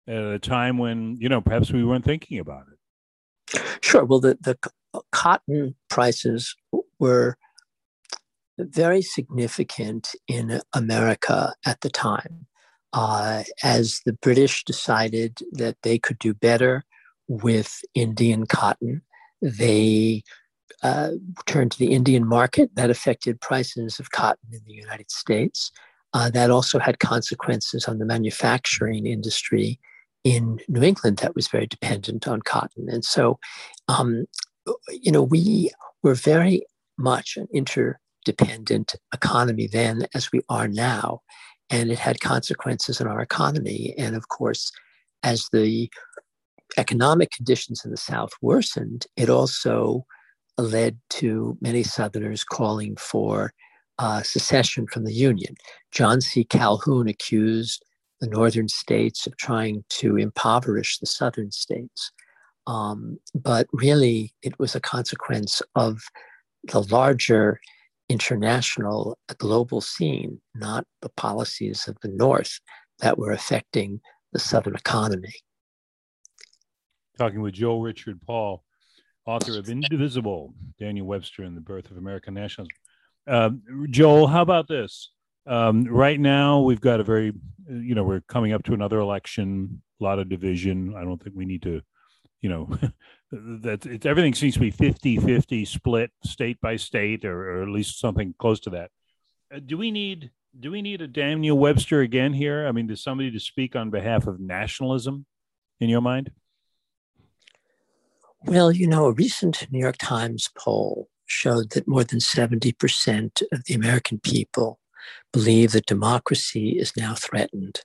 at 0.07 0.23
a 0.23 0.39
time 0.39 0.77
when 0.77 1.17
you 1.19 1.27
know 1.27 1.41
perhaps 1.41 1.71
we 1.71 1.83
weren't 1.83 2.05
thinking 2.05 2.39
about 2.39 2.65
it. 2.71 3.61
Sure. 3.81 4.05
Well, 4.05 4.19
the 4.19 4.37
the 4.41 4.57
cotton 5.11 5.75
prices 5.89 6.55
were 6.99 7.37
very 8.57 9.01
significant 9.01 10.15
in 10.27 10.61
America 10.73 11.53
at 11.65 11.81
the 11.81 11.89
time. 11.89 12.45
Uh, 12.93 13.43
as 13.61 13.99
the 14.05 14.13
British 14.13 14.63
decided 14.63 15.39
that 15.51 15.75
they 15.83 15.99
could 15.99 16.17
do 16.17 16.33
better 16.33 16.85
with 17.27 17.81
Indian 17.93 18.45
cotton, 18.45 19.01
they 19.41 20.23
uh, 20.81 21.11
turned 21.45 21.71
to 21.71 21.79
the 21.79 21.91
Indian 21.91 22.25
market. 22.25 22.73
That 22.75 22.89
affected 22.89 23.41
prices 23.41 23.99
of 23.99 24.11
cotton 24.11 24.49
in 24.53 24.61
the 24.65 24.73
United 24.73 25.11
States. 25.11 25.71
Uh, 26.15 26.29
that 26.29 26.49
also 26.49 26.79
had 26.79 26.99
consequences 26.99 27.89
on 27.89 27.99
the 27.99 28.05
manufacturing 28.05 29.05
industry 29.05 29.77
in 30.23 30.61
New 30.69 30.81
England 30.81 31.17
that 31.17 31.35
was 31.35 31.49
very 31.49 31.67
dependent 31.67 32.25
on 32.25 32.41
cotton. 32.41 32.87
And 32.89 33.03
so, 33.03 33.37
um, 33.89 34.25
you 34.89 35.11
know, 35.11 35.21
we 35.21 35.71
were 36.03 36.15
very 36.15 36.61
much 36.97 37.35
an 37.35 37.49
interdependent 37.53 38.95
economy 39.13 39.67
then 39.67 40.07
as 40.15 40.31
we 40.31 40.39
are 40.47 40.69
now. 40.69 41.19
And 41.69 41.91
it 41.91 41.99
had 41.99 42.21
consequences 42.21 43.01
in 43.01 43.07
our 43.07 43.19
economy. 43.19 43.93
And 43.97 44.15
of 44.15 44.29
course, 44.29 44.71
as 45.21 45.49
the 45.51 45.89
economic 46.77 47.31
conditions 47.31 47.83
in 47.83 47.91
the 47.91 47.97
South 47.97 48.31
worsened, 48.41 49.05
it 49.17 49.29
also 49.29 50.05
led 50.57 50.97
to 51.09 51.57
many 51.59 51.83
Southerners 51.83 52.45
calling 52.45 52.95
for 52.95 53.51
uh, 53.99 54.21
secession 54.23 54.87
from 54.87 55.03
the 55.03 55.13
Union. 55.13 55.55
John 55.91 56.21
C. 56.21 56.43
Calhoun 56.43 57.07
accused 57.07 57.83
the 58.21 58.27
Northern 58.27 58.67
states 58.67 59.27
of 59.27 59.37
trying 59.37 59.83
to 59.89 60.17
impoverish 60.17 60.99
the 60.99 61.05
Southern 61.05 61.51
states. 61.51 62.11
Um, 62.67 63.19
but 63.33 63.67
really, 63.73 64.33
it 64.41 64.57
was 64.57 64.75
a 64.75 64.79
consequence 64.79 65.61
of 65.75 66.01
the 66.63 66.81
larger 66.81 67.59
international 68.09 69.17
global 69.37 69.81
scene, 69.81 70.41
not 70.55 70.85
the 71.01 71.09
policies 71.09 71.87
of 71.87 71.97
the 72.01 72.07
North 72.07 72.59
that 72.99 73.17
were 73.17 73.31
affecting 73.31 73.99
the 74.33 74.39
Southern 74.39 74.75
economy 74.75 75.33
talking 77.17 77.41
with 77.41 77.53
Joe 77.53 77.79
Richard 77.79 78.21
Paul, 78.21 78.63
author 79.25 79.57
of 79.57 79.69
Indivisible, 79.69 80.53
Daniel 80.79 81.07
Webster 81.07 81.43
and 81.43 81.55
the 81.55 81.61
Birth 81.61 81.91
of 81.91 81.97
American 81.97 82.33
Nationalism. 82.33 82.75
Um, 83.27 83.87
Joel, 83.89 84.27
how 84.27 84.41
about 84.41 84.67
this? 84.67 85.11
Um, 85.47 85.85
right 85.85 86.19
now, 86.19 86.61
we've 86.61 86.81
got 86.81 86.99
a 86.99 87.03
very, 87.03 87.33
you 87.67 87.95
know, 87.95 88.03
we're 88.03 88.21
coming 88.21 88.53
up 88.53 88.63
to 88.63 88.73
another 88.73 88.99
election, 88.99 89.81
a 89.99 90.03
lot 90.03 90.19
of 90.19 90.29
division. 90.29 90.95
I 90.95 91.03
don't 91.03 91.21
think 91.21 91.35
we 91.35 91.45
need 91.45 91.61
to, 91.63 91.81
you 92.41 92.49
know, 92.49 92.77
that 93.31 93.85
it's 93.85 94.05
everything 94.05 94.33
seems 94.33 94.55
to 94.55 94.59
be 94.59 94.71
50 94.71 95.17
50 95.17 95.65
split 95.65 96.11
state 96.23 96.59
by 96.61 96.75
state 96.75 97.25
or, 97.25 97.59
or 97.59 97.63
at 97.63 97.69
least 97.69 97.99
something 97.99 98.33
close 98.37 98.59
to 98.61 98.69
that. 98.71 98.91
Uh, 99.53 99.59
do 99.63 99.77
we 99.77 99.91
need 99.91 100.31
do 100.57 100.71
we 100.71 100.81
need 100.81 101.01
a 101.01 101.07
Daniel 101.07 101.57
Webster 101.57 102.01
again 102.01 102.33
here? 102.33 102.65
I 102.65 102.71
mean, 102.71 102.87
does 102.87 103.03
somebody 103.03 103.31
to 103.31 103.39
speak 103.39 103.75
on 103.75 103.89
behalf 103.89 104.25
of 104.25 104.39
nationalism 104.39 105.25
in 105.79 105.89
your 105.89 106.01
mind? 106.01 106.31
Well, 108.43 108.71
you 108.71 108.87
know, 108.87 109.05
a 109.05 109.11
recent 109.11 109.67
New 109.71 109.79
York 109.79 109.97
Times 109.97 110.49
poll 110.55 111.09
showed 111.25 111.71
that 111.71 111.87
more 111.87 112.03
than 112.03 112.19
70% 112.19 113.41
of 113.51 113.63
the 113.65 113.73
American 113.73 114.19
people 114.19 114.79
believe 115.31 115.71
that 115.71 115.85
democracy 115.85 116.77
is 116.79 116.93
now 116.95 117.13
threatened. 117.13 117.81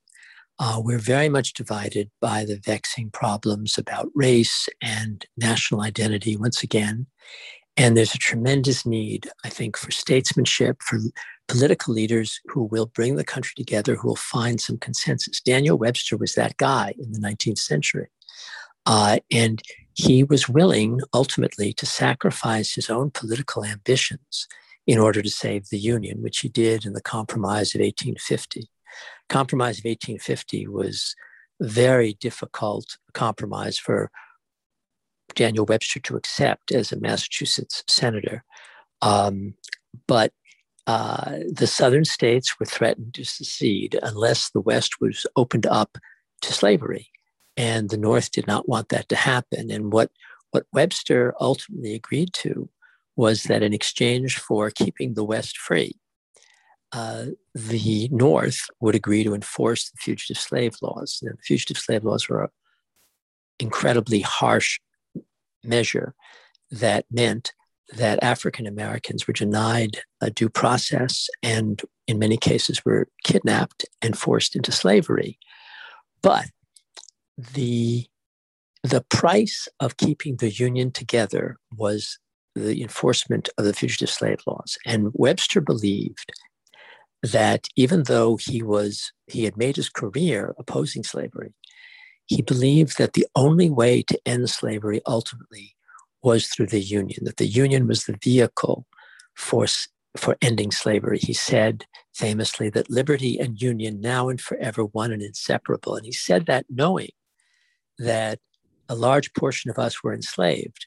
Uh, 0.58 0.80
we're 0.82 0.98
very 0.98 1.28
much 1.28 1.54
divided 1.54 2.10
by 2.20 2.44
the 2.44 2.60
vexing 2.62 3.10
problems 3.10 3.78
about 3.78 4.10
race 4.14 4.68
and 4.82 5.24
national 5.36 5.80
identity 5.80 6.36
once 6.36 6.62
again. 6.62 7.06
And 7.76 7.96
there's 7.96 8.14
a 8.14 8.18
tremendous 8.18 8.84
need, 8.84 9.30
I 9.42 9.48
think, 9.48 9.76
for 9.76 9.90
statesmanship, 9.90 10.82
for 10.82 10.98
political 11.48 11.94
leaders 11.94 12.40
who 12.46 12.64
will 12.64 12.86
bring 12.86 13.16
the 13.16 13.24
country 13.24 13.54
together, 13.56 13.96
who 13.96 14.08
will 14.08 14.16
find 14.16 14.60
some 14.60 14.76
consensus. 14.76 15.40
Daniel 15.40 15.78
Webster 15.78 16.16
was 16.16 16.34
that 16.34 16.58
guy 16.58 16.94
in 16.98 17.12
the 17.12 17.18
19th 17.20 17.58
century. 17.58 18.08
Uh, 18.86 19.18
and 19.30 19.62
he 19.94 20.24
was 20.24 20.48
willing 20.48 21.00
ultimately 21.12 21.72
to 21.74 21.86
sacrifice 21.86 22.74
his 22.74 22.88
own 22.88 23.10
political 23.10 23.64
ambitions 23.64 24.48
in 24.86 24.98
order 24.98 25.22
to 25.22 25.30
save 25.30 25.68
the 25.68 25.78
Union, 25.78 26.22
which 26.22 26.38
he 26.38 26.48
did 26.48 26.84
in 26.84 26.94
the 26.94 27.02
Compromise 27.02 27.74
of 27.74 27.80
1850. 27.80 28.68
Compromise 29.28 29.78
of 29.78 29.84
1850 29.84 30.66
was 30.68 31.14
a 31.60 31.66
very 31.66 32.14
difficult 32.14 32.98
compromise 33.12 33.78
for 33.78 34.10
Daniel 35.34 35.66
Webster 35.66 36.00
to 36.00 36.16
accept 36.16 36.72
as 36.72 36.90
a 36.90 36.98
Massachusetts 36.98 37.84
senator. 37.88 38.44
Um, 39.02 39.54
but 40.06 40.32
uh, 40.86 41.38
the 41.52 41.66
southern 41.66 42.04
states 42.04 42.58
were 42.58 42.66
threatened 42.66 43.14
to 43.14 43.24
secede 43.24 43.98
unless 44.02 44.50
the 44.50 44.60
West 44.60 45.00
was 45.00 45.26
opened 45.36 45.66
up 45.66 45.98
to 46.42 46.52
slavery. 46.52 47.10
And 47.60 47.90
the 47.90 47.98
North 47.98 48.30
did 48.30 48.46
not 48.46 48.70
want 48.70 48.88
that 48.88 49.10
to 49.10 49.16
happen. 49.16 49.70
And 49.70 49.92
what, 49.92 50.10
what 50.50 50.64
Webster 50.72 51.34
ultimately 51.38 51.94
agreed 51.94 52.32
to 52.44 52.70
was 53.16 53.42
that 53.44 53.62
in 53.62 53.74
exchange 53.74 54.38
for 54.38 54.70
keeping 54.70 55.12
the 55.12 55.24
West 55.24 55.58
free, 55.58 55.96
uh, 56.92 57.26
the 57.54 58.08
North 58.10 58.60
would 58.80 58.94
agree 58.94 59.24
to 59.24 59.34
enforce 59.34 59.90
the 59.90 59.98
fugitive 59.98 60.38
slave 60.38 60.76
laws. 60.80 61.18
the 61.20 61.36
fugitive 61.44 61.76
slave 61.76 62.02
laws 62.02 62.30
were 62.30 62.44
an 62.44 62.50
incredibly 63.58 64.20
harsh 64.20 64.80
measure 65.62 66.14
that 66.70 67.04
meant 67.10 67.52
that 67.94 68.24
African 68.24 68.66
Americans 68.66 69.26
were 69.26 69.34
denied 69.34 70.00
a 70.22 70.30
due 70.30 70.48
process 70.48 71.28
and, 71.42 71.82
in 72.06 72.18
many 72.18 72.38
cases, 72.38 72.86
were 72.86 73.06
kidnapped 73.22 73.84
and 74.00 74.16
forced 74.16 74.56
into 74.56 74.72
slavery. 74.72 75.38
But 76.22 76.46
the 77.38 78.06
the 78.82 79.04
price 79.10 79.68
of 79.78 79.98
keeping 79.98 80.36
the 80.36 80.50
union 80.50 80.90
together 80.90 81.58
was 81.76 82.18
the 82.54 82.80
enforcement 82.82 83.48
of 83.58 83.64
the 83.66 83.74
fugitive 83.74 84.08
slave 84.08 84.40
laws. 84.46 84.78
And 84.86 85.10
webster 85.12 85.60
believed 85.60 86.32
that 87.22 87.68
even 87.76 88.04
though 88.04 88.36
he 88.36 88.62
was 88.62 89.12
he 89.26 89.44
had 89.44 89.56
made 89.56 89.76
his 89.76 89.90
career 89.90 90.54
opposing 90.58 91.04
slavery 91.04 91.52
he 92.30 92.42
believed 92.42 92.96
that 92.96 93.14
the 93.14 93.26
only 93.34 93.68
way 93.68 94.02
to 94.02 94.20
end 94.24 94.48
slavery 94.48 95.02
ultimately 95.04 95.74
was 96.22 96.46
through 96.46 96.68
the 96.68 96.80
union 96.80 97.24
that 97.24 97.38
the 97.38 97.46
union 97.46 97.88
was 97.88 98.04
the 98.04 98.16
vehicle 98.22 98.86
for 99.34 99.66
for 100.16 100.36
ending 100.40 100.70
slavery. 100.70 101.18
He 101.18 101.32
said 101.32 101.86
famously 102.14 102.70
that 102.70 102.88
liberty 102.88 103.38
and 103.38 103.60
union 103.60 104.00
now 104.00 104.28
and 104.28 104.40
forever 104.40 104.84
one 104.84 105.12
and 105.12 105.22
inseparable. 105.22 105.96
And 105.96 106.06
he 106.06 106.12
said 106.12 106.46
that 106.46 106.66
knowing 106.68 107.10
that 108.00 108.38
a 108.88 108.94
large 108.94 109.32
portion 109.34 109.70
of 109.70 109.78
us 109.78 110.02
were 110.02 110.14
enslaved, 110.14 110.86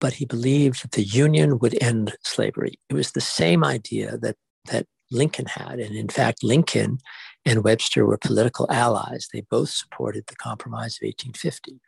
but 0.00 0.14
he 0.14 0.24
believed 0.24 0.82
that 0.82 0.92
the 0.92 1.02
Union 1.02 1.58
would 1.58 1.80
end 1.82 2.16
slavery. 2.22 2.78
It 2.88 2.94
was 2.94 3.12
the 3.12 3.20
same 3.20 3.64
idea 3.64 4.16
that, 4.18 4.36
that 4.70 4.86
Lincoln 5.10 5.46
had. 5.46 5.78
And 5.78 5.94
in 5.94 6.08
fact, 6.08 6.42
Lincoln 6.42 6.98
and 7.44 7.64
Webster 7.64 8.06
were 8.06 8.18
political 8.18 8.66
allies. 8.70 9.28
They 9.32 9.42
both 9.42 9.70
supported 9.70 10.24
the 10.26 10.36
Compromise 10.36 10.98
of 11.00 11.06
1850. 11.06 11.80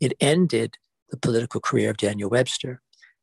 It 0.00 0.14
ended 0.20 0.76
the 1.10 1.16
political 1.16 1.60
career 1.60 1.90
of 1.90 1.96
Daniel 1.96 2.30
Webster, 2.30 2.80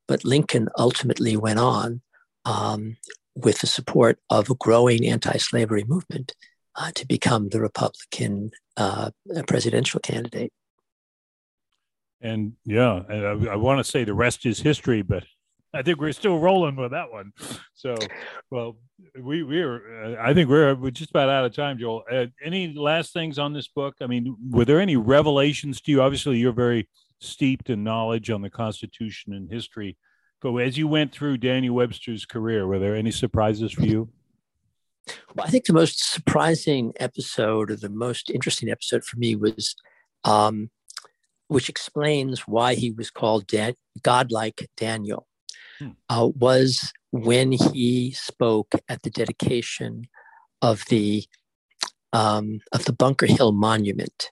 but 0.08 0.24
Lincoln 0.24 0.70
ultimately 0.78 1.36
went 1.36 1.60
on 1.60 2.02
um, 2.46 2.98
with 3.36 3.60
the 3.60 3.68
support 3.68 4.20
of 4.30 4.50
a 4.50 4.56
growing 4.56 5.06
anti 5.06 5.38
slavery 5.38 5.84
movement 5.86 6.36
uh, 6.76 6.92
to 6.96 7.06
become 7.06 7.50
the 7.50 7.60
Republican 7.60 8.52
uh, 8.78 9.12
presidential 9.48 10.00
candidate. 10.00 10.54
And 12.22 12.54
yeah, 12.66 13.02
I, 13.10 13.54
I 13.54 13.56
want 13.56 13.80
to 13.80 13.84
say 13.84 14.04
the 14.04 14.14
rest 14.14 14.46
is 14.46 14.60
history, 14.60 15.02
but 15.02 15.24
I 15.74 15.82
think 15.82 16.00
we're 16.00 16.12
still 16.12 16.38
rolling 16.38 16.76
with 16.76 16.92
that 16.92 17.12
one. 17.12 17.32
So, 17.74 17.96
well, 18.50 18.78
we 19.20 19.44
we're 19.44 20.04
uh, 20.04 20.22
I 20.22 20.34
think 20.34 20.50
we're 20.50 20.76
we're 20.76 20.92
just 20.92 21.12
about 21.12 21.30
out 21.30 21.46
of 21.46 21.56
time, 21.56 21.78
Joel. 21.80 22.04
Uh, 22.12 22.26
any 22.44 22.74
last 22.74 23.14
things 23.14 23.40
on 23.40 23.54
this 23.54 23.68
book? 23.68 23.96
I 24.02 24.08
mean, 24.08 24.36
were 24.50 24.66
there 24.66 24.80
any 24.80 24.98
revelations 24.98 25.82
to 25.82 25.92
you? 25.92 26.02
Obviously, 26.02 26.38
you're 26.38 26.52
very 26.52 26.90
steeped 27.20 27.70
in 27.70 27.84
knowledge 27.84 28.30
on 28.30 28.42
the 28.42 28.50
Constitution 28.50 29.34
and 29.34 29.50
history, 29.50 29.98
but 30.42 30.56
as 30.58 30.78
you 30.78 30.88
went 30.88 31.12
through 31.12 31.38
Daniel 31.38 31.76
Webster's 31.76 32.26
career, 32.26 32.68
were 32.68 32.80
there 32.80 32.96
any 32.96 33.12
surprises 33.12 33.72
for 33.72 33.86
you? 33.86 34.10
Well, 35.36 35.46
I 35.46 35.50
think 35.50 35.66
the 35.66 35.74
most 35.74 36.12
surprising 36.12 36.94
episode, 37.00 37.72
or 37.72 37.76
the 37.76 37.90
most 37.90 38.30
interesting 38.30 38.70
episode 38.70 39.04
for 39.04 39.18
me, 39.18 39.36
was 39.36 39.76
um, 40.24 40.70
which 41.52 41.68
explains 41.68 42.48
why 42.48 42.76
he 42.76 42.92
was 42.92 43.12
called 43.12 43.46
Dan- 43.46 43.76
godlike 44.04 44.70
Daniel, 44.78 45.28
hmm. 45.80 45.90
uh, 46.08 46.30
was 46.34 46.94
when 47.12 47.52
he 47.52 48.12
spoke 48.12 48.72
at 48.88 49.02
the 49.02 49.10
dedication 49.10 50.08
of 50.62 50.86
the 50.90 51.26
um, 52.14 52.60
of 52.72 52.86
the 52.86 52.94
Bunker 52.94 53.26
Hill 53.26 53.52
Monument. 53.52 54.30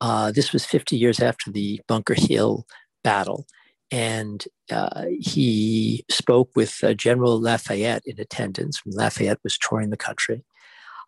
Uh, 0.00 0.32
this 0.32 0.54
was 0.54 0.64
50 0.64 0.96
years 0.96 1.20
after 1.20 1.50
the 1.50 1.82
Bunker 1.86 2.14
Hill 2.14 2.66
battle, 3.02 3.46
and 3.90 4.46
uh, 4.70 5.04
he 5.20 6.06
spoke 6.10 6.48
with 6.56 6.82
uh, 6.82 6.94
General 6.94 7.38
Lafayette 7.38 8.04
in 8.06 8.18
attendance. 8.18 8.80
when 8.84 8.96
Lafayette 8.96 9.44
was 9.44 9.58
touring 9.58 9.90
the 9.90 9.98
country. 9.98 10.44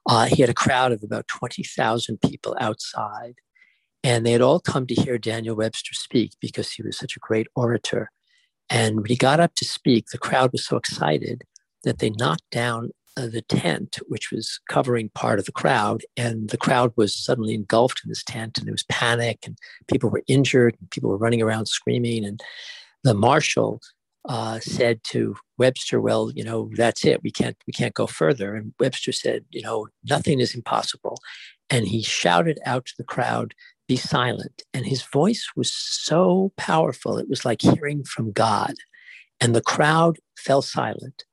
Uh, 0.07 0.27
he 0.27 0.43
had 0.43 0.51
a 0.51 0.55
crowd 0.55 0.93
of 0.93 1.03
about 1.03 1.27
20,000 1.29 2.21
people 2.21 2.55
outside. 2.61 3.37
And 4.07 4.25
they 4.25 4.31
had 4.31 4.41
all 4.41 4.61
come 4.61 4.87
to 4.87 4.95
hear 4.95 5.19
Daniel 5.19 5.57
Webster 5.57 5.93
speak 5.93 6.35
because 6.41 6.71
he 6.71 6.81
was 6.81 6.97
such 6.97 7.17
a 7.17 7.21
great 7.21 7.49
orator. 7.57 8.13
And 8.71 8.99
when 8.99 9.07
he 9.07 9.17
got 9.17 9.41
up 9.41 9.57
to 9.57 9.65
speak, 9.65 10.07
the 10.07 10.17
crowd 10.17 10.53
was 10.53 10.65
so 10.65 10.77
excited 10.77 11.43
that 11.83 11.99
they 11.99 12.11
knocked 12.11 12.49
down 12.53 12.91
uh, 13.17 13.27
the 13.27 13.43
tent, 13.43 13.99
which 14.07 14.31
was 14.31 14.61
covering 14.71 15.09
part 15.09 15.41
of 15.41 15.45
the 15.45 15.51
crowd. 15.51 16.05
And 16.17 16.51
the 16.51 16.57
crowd 16.57 16.93
was 16.95 17.17
suddenly 17.17 17.53
engulfed 17.53 18.03
in 18.05 18.09
this 18.09 18.23
tent, 18.23 18.59
and 18.59 18.69
there 18.69 18.75
was 18.75 18.85
panic, 18.85 19.41
and 19.45 19.59
people 19.89 20.09
were 20.09 20.23
injured, 20.29 20.77
and 20.79 20.89
people 20.93 21.11
were 21.11 21.19
running 21.19 21.43
around 21.43 21.67
screaming. 21.67 22.25
And 22.25 22.41
the 23.03 23.15
marshal 23.15 23.81
uh, 24.29 24.61
said 24.61 25.03
to 25.05 25.35
Webster, 25.59 26.01
"Well, 26.01 26.31
you 26.33 26.45
know, 26.45 26.71
that's 26.77 27.05
it. 27.05 27.25
We 27.25 27.33
can't 27.33 27.57
we 27.67 27.73
can't 27.73 27.95
go 27.95 28.07
further." 28.07 28.55
And 28.55 28.73
Webster 28.79 29.11
said, 29.11 29.47
"You 29.51 29.63
know, 29.63 29.89
nothing 30.09 30.39
is 30.39 30.55
impossible." 30.55 31.19
And 31.69 31.89
he 31.89 32.03
shouted 32.03 32.61
out 32.65 32.87
to 32.87 32.95
the 32.97 33.05
crowd, 33.05 33.53
be 33.89 33.97
silent. 33.97 34.63
And 34.73 34.87
his 34.87 35.03
voice 35.03 35.51
was 35.57 35.73
so 35.73 36.53
powerful, 36.57 37.19
it 37.19 37.29
was 37.29 37.45
like 37.45 37.63
hearing 37.63 38.05
from 38.05 38.33
God. 38.33 38.75
And 39.41 39.55
the 39.55 39.63
crowd 39.63 40.19
fell 40.37 40.63
silent 40.63 41.25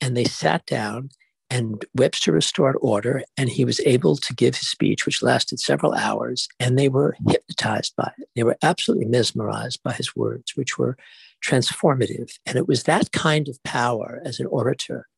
and 0.00 0.16
they 0.16 0.24
sat 0.24 0.66
down. 0.66 1.10
And 1.50 1.82
Webster 1.94 2.30
restored 2.30 2.76
order, 2.82 3.22
and 3.38 3.48
he 3.48 3.64
was 3.64 3.80
able 3.86 4.16
to 4.16 4.34
give 4.34 4.54
his 4.54 4.68
speech, 4.68 5.06
which 5.06 5.22
lasted 5.22 5.58
several 5.58 5.94
hours. 5.94 6.46
And 6.60 6.78
they 6.78 6.90
were 6.90 7.16
hypnotized 7.26 7.96
by 7.96 8.12
it. 8.18 8.28
They 8.36 8.42
were 8.42 8.58
absolutely 8.62 9.06
mesmerized 9.06 9.82
by 9.82 9.94
his 9.94 10.14
words, 10.14 10.54
which 10.56 10.76
were 10.76 10.98
transformative. 11.42 12.32
And 12.44 12.58
it 12.58 12.68
was 12.68 12.82
that 12.82 13.12
kind 13.12 13.48
of 13.48 13.62
power 13.62 14.20
as 14.26 14.40
an 14.40 14.46
orator 14.46 15.08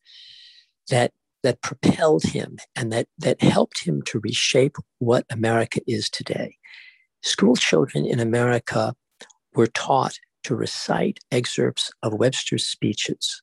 that 0.89 1.13
that 1.43 1.63
propelled 1.63 2.25
him 2.25 2.59
and 2.77 2.93
that 2.93 3.09
that 3.19 3.43
helped 3.43 3.85
him 3.85 4.03
to 4.03 4.21
reshape 4.21 4.77
what 4.99 5.25
America 5.31 5.81
is 5.87 6.11
today. 6.11 6.57
School 7.23 7.57
children 7.57 8.07
in 8.07 8.21
America 8.21 8.95
were 9.55 9.67
taught 9.67 10.19
to 10.45 10.55
recite 10.55 11.19
excerpts 11.31 11.91
of 12.03 12.15
Webster's 12.15 12.67
speeches. 12.67 13.43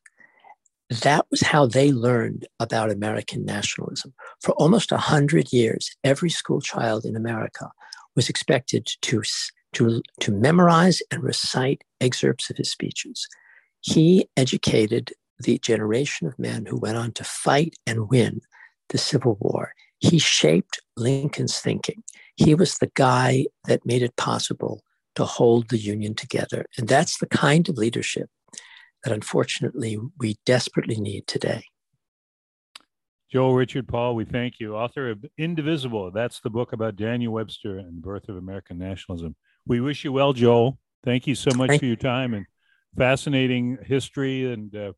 That 0.90 1.26
was 1.30 1.42
how 1.42 1.66
they 1.66 1.92
learned 1.92 2.48
about 2.60 2.92
American 2.92 3.46
nationalism. 3.46 4.14
For 4.42 4.54
almost 4.54 4.92
100 4.92 5.52
years, 5.52 5.92
every 6.04 6.30
school 6.30 6.62
child 6.62 7.06
in 7.06 7.16
America 7.16 7.70
was 8.16 8.30
expected 8.30 8.88
to, 9.02 9.22
to, 9.74 10.02
to 10.22 10.32
memorize 10.32 11.02
and 11.12 11.22
recite 11.22 11.84
excerpts 12.00 12.50
of 12.50 12.58
his 12.58 12.72
speeches. 12.72 13.28
He 13.82 14.30
educated 14.38 15.12
the 15.40 15.60
generation 15.60 16.28
of 16.28 16.40
men 16.40 16.66
who 16.66 16.78
went 16.78 16.98
on 16.98 17.12
to 17.14 17.24
fight 17.24 17.76
and 17.86 18.10
win 18.10 18.42
the 18.90 18.98
Civil 18.98 19.38
War. 19.40 19.74
He 20.00 20.20
shaped 20.20 20.82
Lincoln's 20.96 21.60
thinking. 21.60 22.04
He 22.36 22.56
was 22.56 22.78
the 22.78 22.92
guy 22.94 23.48
that 23.66 23.86
made 23.86 24.04
it 24.04 24.16
possible 24.16 24.84
to 25.16 25.26
hold 25.26 25.70
the 25.70 25.80
Union 25.80 26.14
together. 26.14 26.66
And 26.78 26.88
that's 26.88 27.18
the 27.18 27.28
kind 27.28 27.68
of 27.68 27.78
leadership 27.78 28.30
that 29.04 29.14
unfortunately 29.14 29.98
we 30.20 30.38
desperately 30.46 31.00
need 31.00 31.28
today. 31.28 31.64
Joel 33.32 33.56
Richard 33.56 33.88
Paul, 33.88 34.16
we 34.16 34.24
thank 34.24 34.60
you. 34.60 34.76
Author 34.76 35.10
of 35.10 35.26
Indivisible. 35.38 36.12
That's 36.12 36.40
the 36.40 36.50
book 36.50 36.72
about 36.72 36.96
Daniel 36.96 37.34
Webster 37.34 37.78
and 37.78 37.98
the 37.98 38.02
birth 38.02 38.30
of 38.30 38.38
American 38.38 38.78
nationalism. 38.78 39.36
We 39.66 39.82
wish 39.82 40.06
you 40.06 40.14
well, 40.14 40.32
Joel. 40.32 40.78
Thank 41.04 41.28
you 41.28 41.36
so 41.36 41.50
much 41.58 41.70
thank 41.70 41.82
for 41.82 41.88
your 41.88 41.98
time 41.98 42.34
and 42.34 42.46
fascinating 42.98 43.80
history. 43.84 44.52
And 44.52 44.74
uh, 44.74 44.94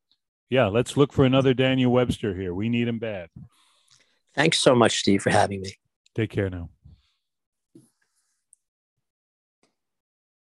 yeah, 0.49 0.67
let's 0.67 0.97
look 0.97 1.13
for 1.13 1.25
another 1.25 1.53
Daniel 1.53 1.91
Webster 1.91 2.35
here. 2.35 2.53
We 2.53 2.69
need 2.69 2.87
him 2.87 2.99
bad. 2.99 3.29
Thanks 4.35 4.59
so 4.59 4.75
much, 4.75 4.99
Steve, 4.99 5.21
for 5.21 5.29
having 5.29 5.61
me. 5.61 5.73
Take 6.15 6.31
care 6.31 6.49
now. 6.49 6.69